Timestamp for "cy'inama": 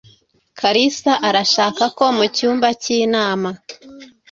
2.81-3.49